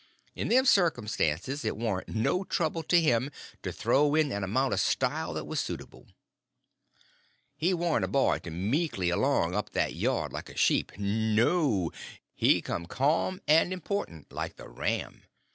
[0.33, 3.29] In them circumstances it warn't no trouble to him
[3.61, 6.07] to throw in an amount of style that was suitable.
[7.55, 11.91] He warn't a boy to meeky along up that yard like a sheep; no,
[12.33, 15.21] he come ca'm and important, like the ram.